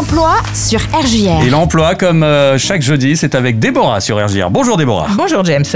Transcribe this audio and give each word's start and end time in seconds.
L'emploi 0.00 0.36
sur 0.54 0.80
RJR. 0.94 1.44
Et 1.44 1.50
l'emploi, 1.50 1.94
comme 1.94 2.22
euh, 2.22 2.56
chaque 2.56 2.80
jeudi, 2.80 3.18
c'est 3.18 3.34
avec 3.34 3.58
Déborah 3.58 4.00
sur 4.00 4.16
RJR. 4.16 4.48
Bonjour 4.48 4.78
Déborah. 4.78 5.08
Bonjour 5.14 5.44
James. 5.44 5.66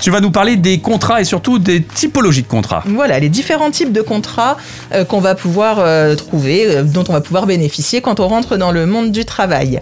Tu 0.00 0.10
vas 0.10 0.18
nous 0.18 0.32
parler 0.32 0.56
des 0.56 0.80
contrats 0.80 1.20
et 1.20 1.24
surtout 1.24 1.60
des 1.60 1.80
typologies 1.80 2.42
de 2.42 2.48
contrats. 2.48 2.82
Voilà, 2.86 3.20
les 3.20 3.28
différents 3.28 3.70
types 3.70 3.92
de 3.92 4.02
contrats 4.02 4.56
euh, 4.92 5.04
qu'on 5.04 5.20
va 5.20 5.36
pouvoir 5.36 5.76
euh, 5.78 6.16
trouver, 6.16 6.82
dont 6.82 7.04
on 7.08 7.12
va 7.12 7.20
pouvoir 7.20 7.46
bénéficier 7.46 8.00
quand 8.00 8.18
on 8.18 8.26
rentre 8.26 8.56
dans 8.56 8.72
le 8.72 8.86
monde 8.86 9.12
du 9.12 9.24
travail. 9.24 9.80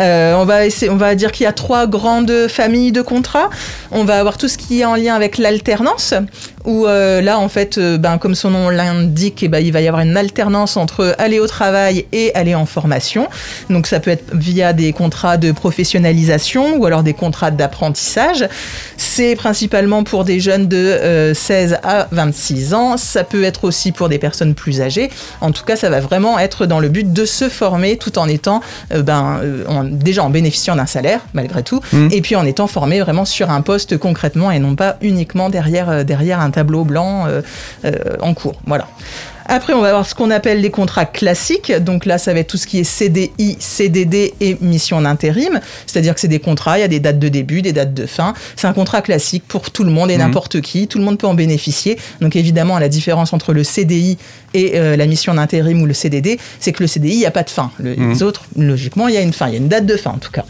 Euh, 0.00 0.34
on, 0.34 0.44
va 0.44 0.66
essayer, 0.66 0.90
on 0.90 0.96
va 0.96 1.14
dire 1.14 1.30
qu'il 1.30 1.44
y 1.44 1.46
a 1.46 1.52
trois 1.52 1.86
grandes 1.86 2.48
familles 2.48 2.90
de 2.90 3.02
contrats. 3.02 3.50
On 3.92 4.02
va 4.02 4.18
avoir 4.18 4.36
tout 4.36 4.48
ce 4.48 4.58
qui 4.58 4.80
est 4.80 4.84
en 4.84 4.96
lien 4.96 5.14
avec 5.14 5.38
l'alternance, 5.38 6.12
où 6.68 6.86
euh, 6.86 7.20
là, 7.20 7.38
en 7.40 7.48
fait, 7.48 7.78
euh, 7.78 7.98
ben, 7.98 8.18
comme 8.18 8.34
son 8.36 8.50
nom 8.50 8.68
l'indique, 8.68 9.42
eh 9.42 9.48
ben, 9.48 9.58
il 9.58 9.72
va 9.72 9.80
y 9.80 9.88
avoir 9.88 10.02
une 10.02 10.16
alternance 10.16 10.76
entre 10.76 11.14
aller 11.18 11.40
au 11.40 11.46
travail 11.48 12.04
et 12.12 12.32
aller 12.34 12.54
en 12.54 12.66
formation. 12.66 13.26
Donc 13.70 13.86
ça 13.88 13.98
peut 13.98 14.10
être 14.12 14.26
via 14.34 14.72
des 14.72 14.92
contrats 14.92 15.36
de 15.38 15.50
professionnalisation 15.50 16.76
ou 16.76 16.86
alors 16.86 17.02
des 17.02 17.14
contrats 17.14 17.50
d'apprentissage. 17.50 18.46
C'est 18.96 19.34
principalement 19.34 20.04
pour 20.04 20.24
des 20.24 20.38
jeunes 20.40 20.68
de 20.68 20.76
euh, 20.76 21.34
16 21.34 21.78
à 21.82 22.06
26 22.12 22.74
ans. 22.74 22.96
Ça 22.96 23.24
peut 23.24 23.44
être 23.44 23.64
aussi 23.64 23.90
pour 23.90 24.08
des 24.08 24.18
personnes 24.18 24.54
plus 24.54 24.80
âgées. 24.80 25.10
En 25.40 25.50
tout 25.52 25.64
cas, 25.64 25.76
ça 25.76 25.88
va 25.90 26.00
vraiment 26.00 26.38
être 26.38 26.66
dans 26.66 26.80
le 26.80 26.88
but 26.88 27.12
de 27.12 27.24
se 27.24 27.48
former 27.48 27.96
tout 27.96 28.18
en 28.18 28.28
étant 28.28 28.60
euh, 28.92 29.02
ben, 29.02 29.40
euh, 29.42 29.64
en- 29.68 29.84
déjà 29.84 30.22
en 30.22 30.30
bénéficiant 30.30 30.76
d'un 30.76 30.86
salaire 30.86 31.20
malgré 31.32 31.62
tout, 31.62 31.80
Mhm. 31.92 32.10
et 32.12 32.20
puis 32.20 32.36
en 32.36 32.44
étant 32.44 32.66
formé 32.66 33.00
vraiment 33.00 33.24
sur 33.24 33.50
un 33.50 33.62
poste 33.62 33.96
concrètement 33.96 34.50
et 34.50 34.58
non 34.58 34.74
pas 34.74 34.96
uniquement 35.00 35.48
derrière, 35.48 35.88
euh, 35.88 36.04
derrière 36.04 36.40
un 36.40 36.50
tableau 36.58 36.84
blanc 36.84 37.26
euh, 37.28 37.42
euh, 37.84 38.16
en 38.20 38.34
cours. 38.34 38.56
Voilà. 38.66 38.88
Après, 39.48 39.72
on 39.72 39.80
va 39.80 39.88
avoir 39.88 40.06
ce 40.06 40.14
qu'on 40.14 40.30
appelle 40.30 40.60
les 40.60 40.70
contrats 40.70 41.06
classiques. 41.06 41.72
Donc 41.80 42.04
là, 42.06 42.18
ça 42.18 42.34
va 42.34 42.40
être 42.40 42.48
tout 42.48 42.56
ce 42.58 42.66
qui 42.66 42.78
est 42.78 42.84
CDI, 42.84 43.56
CDD 43.58 44.34
et 44.40 44.56
mission 44.60 45.00
d'intérim. 45.00 45.60
C'est-à-dire 45.86 46.14
que 46.14 46.20
c'est 46.20 46.28
des 46.28 46.38
contrats, 46.38 46.78
il 46.78 46.82
y 46.82 46.84
a 46.84 46.88
des 46.88 47.00
dates 47.00 47.18
de 47.18 47.28
début, 47.28 47.62
des 47.62 47.72
dates 47.72 47.94
de 47.94 48.06
fin. 48.06 48.34
C'est 48.56 48.66
un 48.66 48.72
contrat 48.72 49.00
classique 49.02 49.44
pour 49.48 49.70
tout 49.70 49.84
le 49.84 49.90
monde 49.90 50.10
et 50.10 50.14
Mhm. 50.16 50.20
n'importe 50.24 50.60
qui. 50.60 50.86
Tout 50.86 50.98
le 50.98 51.04
monde 51.04 51.18
peut 51.18 51.26
en 51.26 51.34
bénéficier. 51.34 51.98
Donc 52.20 52.36
évidemment, 52.36 52.78
la 52.78 52.88
différence 52.88 53.32
entre 53.32 53.52
le 53.52 53.64
CDI 53.64 54.18
et 54.54 54.72
euh, 54.78 54.96
la 54.96 55.06
mission 55.06 55.34
d'intérim 55.34 55.80
ou 55.82 55.86
le 55.86 55.94
CDD, 55.94 56.38
c'est 56.60 56.72
que 56.72 56.82
le 56.82 56.86
CDI, 56.86 57.12
il 57.14 57.18
n'y 57.18 57.26
a 57.26 57.30
pas 57.30 57.42
de 57.42 57.50
fin. 57.50 57.70
Le- 57.78 57.96
Mhm. 57.96 58.10
Les 58.12 58.22
autres, 58.22 58.42
logiquement, 58.56 59.08
il 59.08 59.14
y 59.14 59.18
a 59.18 59.22
une 59.22 59.32
fin. 59.32 59.46
Il 59.48 59.52
y 59.52 59.56
a 59.56 59.58
une 59.58 59.68
date 59.68 59.86
de 59.86 59.96
fin, 59.96 60.10
en 60.10 60.18
tout 60.18 60.30
cas. 60.30 60.44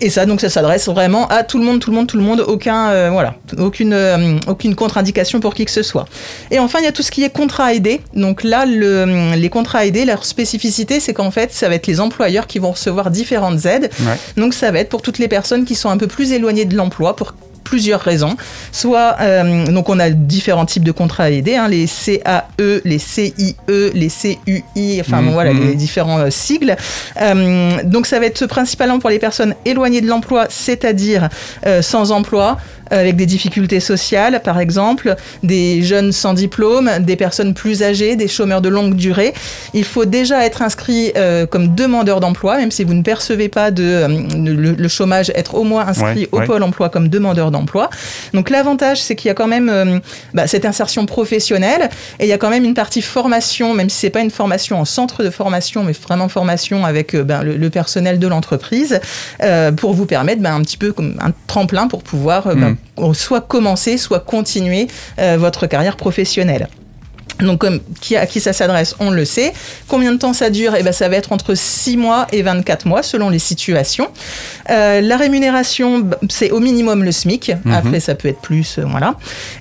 Et 0.00 0.08
ça, 0.10 0.24
donc, 0.24 0.40
ça 0.40 0.48
s'adresse 0.48 0.86
vraiment 0.88 1.26
à 1.28 1.42
tout 1.42 1.58
le 1.58 1.64
monde, 1.64 1.80
tout 1.80 1.90
le 1.90 1.96
monde, 1.96 2.06
tout 2.06 2.16
le 2.16 2.22
monde. 2.22 2.40
Aucun, 2.46 2.90
euh, 2.90 3.10
voilà, 3.10 3.34
aucune, 3.58 3.92
euh, 3.92 4.38
aucune 4.46 4.74
contre-indication 4.76 5.40
pour 5.40 5.54
qui 5.54 5.64
que 5.64 5.70
ce 5.70 5.82
soit. 5.82 6.06
Et 6.50 6.58
enfin, 6.60 6.78
il 6.80 6.84
y 6.84 6.88
a 6.88 6.92
tout 6.92 7.02
ce 7.02 7.10
qui 7.10 7.24
est 7.24 7.30
contrat 7.30 7.74
aidé. 7.74 8.00
Donc 8.14 8.35
là, 8.42 8.66
le- 8.66 9.34
les 9.36 9.48
contrats 9.48 9.86
aidés, 9.86 10.04
leur 10.04 10.24
spécificité, 10.24 11.00
c'est 11.00 11.14
qu'en 11.14 11.30
fait, 11.30 11.52
ça 11.52 11.68
va 11.68 11.74
être 11.74 11.86
les 11.86 12.00
employeurs 12.00 12.46
qui 12.46 12.58
vont 12.58 12.72
recevoir 12.72 13.10
différentes 13.10 13.64
aides. 13.66 13.90
Ouais. 14.00 14.18
Donc 14.36 14.54
ça 14.54 14.70
va 14.70 14.80
être 14.80 14.88
pour 14.88 15.02
toutes 15.02 15.18
les 15.18 15.28
personnes 15.28 15.64
qui 15.64 15.74
sont 15.74 15.88
un 15.90 15.96
peu 15.96 16.06
plus 16.06 16.32
éloignées 16.32 16.64
de 16.64 16.76
l'emploi 16.76 17.16
pour 17.16 17.34
plusieurs 17.76 18.00
raisons. 18.00 18.36
Soit, 18.72 19.16
euh, 19.20 19.66
donc 19.66 19.90
on 19.90 19.98
a 20.00 20.08
différents 20.08 20.64
types 20.64 20.82
de 20.84 20.92
contrats 20.92 21.30
aidés, 21.30 21.56
hein, 21.56 21.68
les 21.68 21.86
CAE, 21.86 22.80
les 22.86 22.98
CIE, 22.98 23.54
les 23.68 24.08
CUI, 24.08 24.98
enfin 25.02 25.18
bon, 25.20 25.26
Mhm. 25.28 25.32
voilà, 25.34 25.52
les 25.52 25.74
différents 25.74 26.20
euh, 26.20 26.30
sigles. 26.30 26.74
Euh, 27.20 27.72
donc 27.84 28.06
ça 28.06 28.18
va 28.18 28.24
être 28.24 28.46
principalement 28.46 28.98
pour 28.98 29.10
les 29.10 29.18
personnes 29.18 29.54
éloignées 29.66 30.00
de 30.00 30.06
l'emploi, 30.08 30.46
c'est-à-dire 30.48 31.28
sans 31.82 32.12
emploi, 32.12 32.56
avec 32.90 33.16
des 33.16 33.26
difficultés 33.26 33.80
sociales, 33.80 34.40
par 34.44 34.60
exemple, 34.60 35.16
des 35.42 35.82
jeunes 35.82 36.12
sans 36.12 36.34
diplôme, 36.34 36.88
des 37.00 37.16
personnes 37.16 37.52
plus 37.52 37.82
âgées, 37.82 38.14
des 38.14 38.28
chômeurs 38.28 38.60
de 38.62 38.68
longue 38.68 38.94
durée. 38.94 39.34
Il 39.74 39.82
faut 39.84 40.04
déjà 40.04 40.46
être 40.46 40.62
inscrit 40.62 41.10
euh, 41.16 41.46
comme 41.46 41.74
demandeur 41.74 42.20
d'emploi, 42.20 42.56
même 42.58 42.70
si 42.70 42.84
vous 42.84 42.94
ne 42.94 43.02
percevez 43.02 43.48
pas 43.48 43.72
de, 43.72 43.82
euh, 43.82 44.08
le, 44.36 44.72
le 44.84 44.88
chômage, 44.88 45.32
être 45.34 45.56
au 45.56 45.64
moins 45.64 45.84
inscrit 45.88 46.06
Ouais, 46.06 46.28
au 46.32 46.38
ouais. 46.38 46.46
pôle 46.46 46.62
emploi 46.62 46.88
comme 46.88 47.08
demandeur 47.08 47.50
d'emploi. 47.50 47.65
Donc 48.32 48.50
l'avantage, 48.50 49.00
c'est 49.00 49.16
qu'il 49.16 49.28
y 49.28 49.30
a 49.30 49.34
quand 49.34 49.46
même 49.46 49.68
euh, 49.68 49.98
bah, 50.34 50.46
cette 50.46 50.64
insertion 50.64 51.06
professionnelle 51.06 51.90
et 52.18 52.24
il 52.24 52.28
y 52.28 52.32
a 52.32 52.38
quand 52.38 52.50
même 52.50 52.64
une 52.64 52.74
partie 52.74 53.02
formation, 53.02 53.74
même 53.74 53.90
si 53.90 53.98
c'est 53.98 54.10
pas 54.10 54.20
une 54.20 54.30
formation 54.30 54.80
en 54.80 54.84
centre 54.84 55.22
de 55.22 55.30
formation, 55.30 55.82
mais 55.82 55.92
vraiment 55.92 56.28
formation 56.28 56.84
avec 56.84 57.14
euh, 57.14 57.24
ben, 57.24 57.42
le, 57.42 57.56
le 57.56 57.70
personnel 57.70 58.18
de 58.18 58.26
l'entreprise, 58.26 59.00
euh, 59.42 59.72
pour 59.72 59.92
vous 59.92 60.06
permettre 60.06 60.42
ben, 60.42 60.54
un 60.54 60.62
petit 60.62 60.76
peu 60.76 60.92
comme 60.92 61.16
un 61.20 61.32
tremplin 61.46 61.88
pour 61.88 62.02
pouvoir 62.02 62.54
ben, 62.54 62.76
soit 63.12 63.40
commencer, 63.40 63.98
soit 63.98 64.20
continuer 64.20 64.88
votre 65.18 65.66
carrière 65.66 65.96
professionnelle. 65.96 66.68
Donc, 67.40 67.60
comme 67.60 67.80
qui, 68.00 68.16
à 68.16 68.26
qui 68.26 68.40
ça 68.40 68.52
s'adresse, 68.52 68.94
on 69.00 69.10
le 69.10 69.24
sait. 69.24 69.52
Combien 69.88 70.12
de 70.12 70.18
temps 70.18 70.32
ça 70.32 70.50
dure? 70.50 70.74
Eh 70.78 70.82
ben, 70.82 70.92
Ça 70.92 71.08
va 71.08 71.16
être 71.16 71.32
entre 71.32 71.54
6 71.54 71.96
mois 71.96 72.26
et 72.32 72.42
24 72.42 72.86
mois, 72.86 73.02
selon 73.02 73.28
les 73.28 73.38
situations. 73.38 74.08
Euh, 74.70 75.00
la 75.00 75.16
rémunération, 75.16 76.08
c'est 76.28 76.50
au 76.50 76.60
minimum 76.60 77.04
le 77.04 77.12
SMIC. 77.12 77.52
Mhm. 77.64 77.72
Après, 77.72 78.00
ça 78.00 78.14
peut 78.14 78.28
être 78.28 78.40
plus, 78.40 78.78
euh, 78.78 78.84
voilà. 78.86 79.16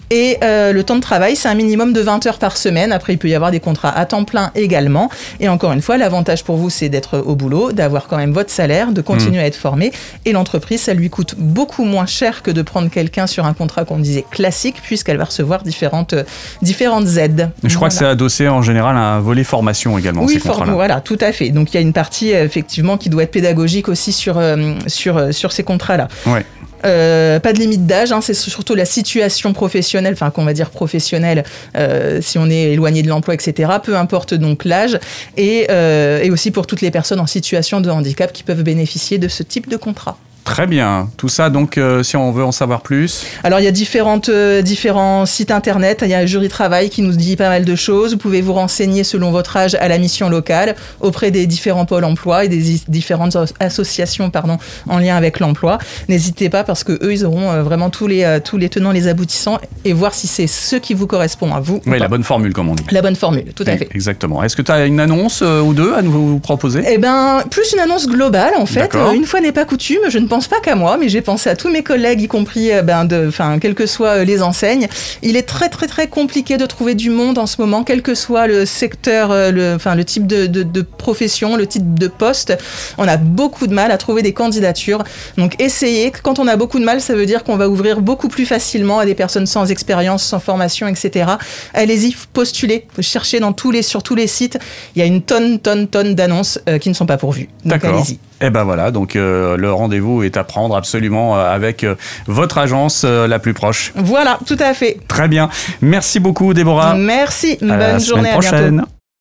Et 0.10 0.38
euh, 0.44 0.72
le 0.72 0.84
temps 0.84 0.96
de 0.96 1.02
travail, 1.02 1.36
c'est 1.36 1.48
un 1.48 1.56
minimum 1.56 1.92
de 1.92 2.02
20 2.02 2.26
heures 2.28 2.40
par 2.40 2.58
semaine. 2.58 2.92
Après, 2.92 3.14
il 3.14 3.18
peut 3.18 3.28
y 3.28 3.36
avoir 3.36 3.52
des 3.52 3.60
contrats 3.60 3.90
à 3.90 4.06
temps 4.06 4.24
plein 4.24 4.52
également. 4.56 5.10
Et 5.40 5.50
encore 5.50 5.72
une 5.72 5.82
fois, 5.82 5.98
l'avantage 5.98 6.44
pour 6.44 6.58
vous, 6.58 6.70
c'est 6.70 6.90
d'être 6.90 7.18
au 7.20 7.36
boulot, 7.36 7.72
d'avoir 7.72 8.08
quand 8.08 8.18
même 8.18 8.32
votre 8.32 8.52
salaire, 8.52 8.92
de 8.92 9.02
continuer 9.02 9.40
à 9.40 9.46
être 9.46 9.56
formé. 9.56 9.92
Et 10.26 10.32
l'entreprise, 10.32 10.82
ça 10.82 10.94
lui 10.94 11.10
coûte 11.10 11.36
beaucoup 11.38 11.84
moins 11.84 12.06
cher 12.06 12.44
que 12.44 12.52
de 12.52 12.62
prendre 12.62 12.90
quelqu'un 12.90 13.28
sur 13.28 13.46
un 13.46 13.54
contrat 13.54 13.86
qu'on 13.86 13.98
disait 13.98 14.26
classique, 14.30 14.76
puisqu'elle 14.82 15.18
va 15.18 15.26
recevoir 15.26 15.64
différentes, 15.64 16.14
euh, 16.14 16.24
différentes 16.62 17.18
aides. 17.18 17.50
Je 17.70 17.76
crois 17.76 17.90
que 17.90 17.94
c'est 17.96 18.06
adossé 18.06 18.48
en 18.48 18.62
général 18.62 18.96
à 18.98 19.16
un 19.16 19.20
volet 19.20 19.44
formation 19.44 19.98
également, 19.98 20.24
Oui, 20.24 20.34
ces 20.34 20.40
for- 20.40 20.64
voilà, 20.66 21.02
tout 21.02 21.18
à 21.22 21.32
fait. 21.32 21.50
Donc 21.50 21.72
il 21.74 21.76
y 21.76 21.78
a 21.78 21.82
une 21.82 21.94
partie 21.94 22.34
euh, 22.34 22.44
effectivement 22.46 22.98
qui 22.98 23.10
doit 23.10 23.24
être 23.24 23.32
pédagogique 23.32 23.90
aussi 23.90 24.12
sur, 24.12 24.38
euh, 24.38 24.74
sur, 24.88 25.18
euh, 25.18 25.32
sur 25.32 25.52
ces 25.52 25.64
contrats-là. 25.64 26.08
Ouais. 26.28 26.46
Euh, 26.86 27.40
pas 27.40 27.52
de 27.52 27.58
limite 27.58 27.88
d'âge, 27.88 28.12
hein, 28.12 28.20
c'est 28.22 28.36
surtout 28.36 28.76
la 28.76 28.86
situation 28.86 29.54
professionnelle, 29.54 30.14
enfin 30.14 30.30
qu'on 30.30 30.46
va 30.46 30.54
dire 30.54 30.70
professionnelle, 30.70 31.44
euh, 31.76 32.20
si 32.22 32.38
on 32.38 32.48
est 32.48 32.74
éloigné 32.74 33.02
de 33.02 33.08
l'emploi, 33.08 33.34
etc. 33.34 33.72
Peu 33.82 33.96
importe 33.98 34.36
donc 34.36 34.66
l'âge, 34.66 35.00
et, 35.36 35.66
euh, 35.72 36.22
et 36.22 36.30
aussi 36.30 36.52
pour 36.52 36.68
toutes 36.68 36.82
les 36.82 36.92
personnes 36.92 37.20
en 37.20 37.26
situation 37.26 37.82
de 37.82 37.90
handicap 37.90 38.32
qui 38.32 38.44
peuvent 38.44 38.62
bénéficier 38.62 39.18
de 39.18 39.28
ce 39.28 39.42
type 39.42 39.68
de 39.68 39.78
contrat. 39.78 40.18
Très 40.46 40.68
bien. 40.68 41.10
Tout 41.18 41.28
ça, 41.28 41.50
donc, 41.50 41.78
euh, 41.78 42.04
si 42.04 42.16
on 42.16 42.32
veut 42.32 42.44
en 42.46 42.52
savoir 42.52 42.82
plus. 42.82 43.26
Alors 43.44 43.60
il 43.60 43.64
y 43.64 43.68
a 43.68 43.72
différentes, 43.72 44.30
euh, 44.30 44.62
différents 44.62 45.26
sites 45.26 45.50
internet, 45.52 46.00
il 46.04 46.10
y 46.10 46.14
a 46.14 46.20
un 46.20 46.26
jury 46.28 46.48
travail 46.50 46.90
qui 46.92 47.02
nous 47.02 47.12
dit 47.14 47.36
pas 47.36 47.50
mal 47.50 47.66
de 47.66 47.76
choses, 47.76 48.12
vous 48.14 48.18
pouvez 48.20 48.42
vous 48.42 48.54
renseigner 48.54 49.04
selon 49.04 49.32
votre 49.32 49.58
âge 49.58 49.76
à 49.76 49.88
la 49.88 49.98
mission 49.98 50.30
locale, 50.30 50.76
auprès 51.02 51.32
des 51.32 51.48
différents 51.48 51.86
pôles 51.86 52.04
emploi 52.06 52.46
et 52.46 52.48
des 52.48 52.80
différentes 52.88 53.36
as- 53.36 53.54
associations 53.60 54.30
pardon, 54.30 54.58
en 54.88 55.00
lien 55.00 55.16
avec 55.18 55.40
l'emploi. 55.40 55.80
N'hésitez 56.10 56.50
pas 56.50 56.64
parce 56.64 56.84
que 56.84 56.94
eux 57.04 57.12
ils 57.12 57.26
auront 57.26 57.50
euh, 57.52 57.64
vraiment 57.64 57.90
tous 57.90 58.06
les, 58.06 58.40
tous 58.44 58.58
les 58.58 58.70
tenants, 58.70 58.92
les 58.92 59.08
aboutissants 59.08 59.58
et 59.84 59.94
voir 59.94 60.14
si 60.14 60.28
c'est 60.28 60.48
ce 60.48 60.76
qui 60.76 60.94
vous 60.94 61.08
correspond 61.08 61.56
à 61.56 61.60
vous. 61.60 61.78
ou 61.86 61.90
Oui, 61.92 61.98
la 61.98 62.08
bonne 62.08 62.24
formule, 62.24 62.54
comme 62.54 62.70
on 62.70 62.76
dit. 62.76 62.84
La 62.92 63.02
bonne 63.02 63.16
formule, 63.16 63.52
tout 63.56 63.64
à 63.66 63.76
fait. 63.78 63.90
Exactement. 63.96 64.44
Est-ce 64.44 64.56
que 64.56 64.62
tu 64.62 64.72
as 64.72 64.86
une 64.86 65.00
annonce 65.00 65.42
ou 65.42 65.74
deux 65.74 65.94
à 65.96 66.04
nous 66.04 66.38
proposer? 66.38 66.84
Eh 66.88 67.00
ben, 67.00 67.42
plus 67.50 67.74
une 67.74 67.80
annonce 67.80 68.08
globale 68.08 68.54
en 68.58 68.68
fait. 68.68 68.96
Une 69.16 69.26
fois 69.26 69.42
n'est 69.42 69.52
pas 69.52 69.66
coutume, 69.66 70.02
je 70.10 70.20
ne 70.20 70.28
pense 70.28 70.35
pas 70.42 70.60
qu'à 70.60 70.76
moi, 70.76 70.98
mais 70.98 71.10
j'ai 71.10 71.22
pensé 71.22 71.50
à 71.50 71.56
tous 71.56 71.70
mes 71.70 71.84
collègues, 71.84 72.22
y 72.22 72.28
compris, 72.28 72.72
euh, 72.72 72.82
ben, 72.82 73.06
de, 73.06 73.28
enfin, 73.28 73.60
quelles 73.60 73.76
que 73.76 73.86
soient 73.86 74.20
euh, 74.20 74.24
les 74.24 74.42
enseignes. 74.42 74.88
Il 75.22 75.36
est 75.36 75.44
très 75.44 75.70
très 75.70 75.88
très 75.88 76.08
compliqué 76.08 76.58
de 76.58 76.66
trouver 76.66 76.96
du 76.96 77.10
monde 77.10 77.38
en 77.38 77.46
ce 77.46 77.60
moment, 77.60 77.84
quel 77.84 78.02
que 78.02 78.16
soit 78.16 78.48
le 78.48 78.66
secteur, 78.66 79.32
euh, 79.32 79.52
le, 79.52 79.74
enfin, 79.76 79.96
le 79.96 80.04
type 80.04 80.28
de, 80.28 80.46
de, 80.48 80.64
de 80.64 80.82
profession, 80.82 81.56
le 81.56 81.66
type 81.66 81.98
de 81.98 82.08
poste. 82.08 82.58
On 82.98 83.08
a 83.08 83.18
beaucoup 83.18 83.68
de 83.68 83.74
mal 83.74 83.92
à 83.92 83.98
trouver 83.98 84.22
des 84.22 84.34
candidatures. 84.34 85.04
Donc 85.38 85.56
essayez. 85.60 86.12
Quand 86.12 86.40
on 86.40 86.48
a 86.48 86.56
beaucoup 86.56 86.80
de 86.80 86.86
mal, 86.86 87.02
ça 87.02 87.16
veut 87.16 87.26
dire 87.26 87.44
qu'on 87.44 87.58
va 87.58 87.70
ouvrir 87.70 88.02
beaucoup 88.02 88.28
plus 88.28 88.46
facilement 88.46 89.00
à 89.00 89.06
des 89.06 89.16
personnes 89.16 89.48
sans 89.48 89.72
expérience, 89.72 90.24
sans 90.24 90.40
formation, 90.40 90.88
etc. 90.88 91.32
Allez-y, 91.74 92.16
postulez, 92.34 92.88
cherchez 93.00 93.40
dans 93.40 93.54
tous 93.54 93.72
les, 93.72 93.82
sur 93.82 94.04
tous 94.04 94.16
les 94.16 94.28
sites. 94.28 94.60
Il 94.96 95.00
y 95.00 95.02
a 95.02 95.06
une 95.06 95.22
tonne, 95.22 95.60
tonne, 95.60 95.88
tonne 95.88 96.16
d'annonces 96.16 96.60
euh, 96.68 96.78
qui 96.78 96.90
ne 96.90 96.94
sont 96.94 97.06
pas 97.06 97.18
pourvues. 97.18 97.50
Donc 97.64 97.84
allez-y. 97.84 98.20
Et 98.42 98.50
ben 98.50 98.64
voilà, 98.64 98.92
donc 98.92 99.16
euh, 99.16 99.56
le 99.56 99.72
rendez-vous 99.72 100.24
est 100.24 100.36
à 100.36 100.44
prendre 100.44 100.76
absolument 100.76 101.38
euh, 101.38 101.54
avec 101.54 101.84
euh, 101.84 101.96
votre 102.28 102.58
agence 102.58 103.04
euh, 103.06 103.28
la 103.28 103.40
plus 103.40 103.54
proche. 103.54 103.94
Voilà, 103.96 104.40
tout 104.46 104.58
à 104.60 104.74
fait. 104.74 104.98
Très 105.08 105.28
bien. 105.28 105.50
Merci 105.82 106.20
beaucoup, 106.20 106.54
Déborah. 106.54 106.96
Merci. 106.96 107.58
À 107.62 107.78
Bonne 107.78 108.00
journée. 108.00 108.30
À 108.30 108.40
bientôt. 108.40 108.58
prochaine. 108.58 108.86